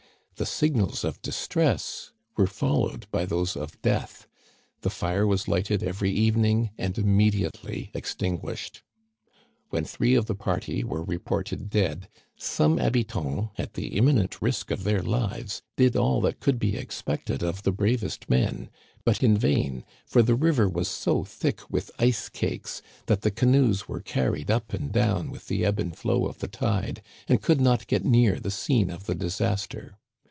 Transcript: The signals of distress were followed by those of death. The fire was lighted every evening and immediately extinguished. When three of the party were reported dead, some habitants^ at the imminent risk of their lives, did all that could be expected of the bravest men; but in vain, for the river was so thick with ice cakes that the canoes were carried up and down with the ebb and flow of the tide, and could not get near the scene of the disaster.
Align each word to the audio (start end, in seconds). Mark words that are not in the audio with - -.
The 0.37 0.45
signals 0.47 1.03
of 1.03 1.21
distress 1.21 2.13
were 2.35 2.47
followed 2.47 3.05
by 3.11 3.25
those 3.25 3.55
of 3.55 3.79
death. 3.83 4.25
The 4.81 4.89
fire 4.89 5.27
was 5.27 5.47
lighted 5.47 5.83
every 5.83 6.09
evening 6.09 6.71
and 6.79 6.97
immediately 6.97 7.91
extinguished. 7.93 8.81
When 9.69 9.85
three 9.85 10.15
of 10.15 10.25
the 10.25 10.33
party 10.33 10.83
were 10.83 11.03
reported 11.03 11.69
dead, 11.69 12.09
some 12.35 12.77
habitants^ 12.77 13.51
at 13.59 13.75
the 13.75 13.89
imminent 13.89 14.41
risk 14.41 14.71
of 14.71 14.83
their 14.83 15.03
lives, 15.03 15.61
did 15.77 15.95
all 15.95 16.19
that 16.21 16.39
could 16.39 16.57
be 16.57 16.75
expected 16.75 17.43
of 17.43 17.61
the 17.61 17.71
bravest 17.71 18.27
men; 18.27 18.71
but 19.05 19.21
in 19.21 19.37
vain, 19.37 19.85
for 20.07 20.23
the 20.23 20.33
river 20.33 20.67
was 20.67 20.87
so 20.87 21.23
thick 21.23 21.61
with 21.69 21.91
ice 21.99 22.29
cakes 22.29 22.81
that 23.05 23.21
the 23.21 23.29
canoes 23.29 23.87
were 23.87 24.01
carried 24.01 24.49
up 24.49 24.73
and 24.73 24.91
down 24.91 25.29
with 25.29 25.47
the 25.49 25.63
ebb 25.63 25.77
and 25.77 25.95
flow 25.95 26.25
of 26.25 26.39
the 26.39 26.47
tide, 26.47 27.03
and 27.27 27.43
could 27.43 27.61
not 27.61 27.85
get 27.85 28.03
near 28.03 28.39
the 28.39 28.49
scene 28.49 28.89
of 28.89 29.05
the 29.05 29.13
disaster. 29.13 29.99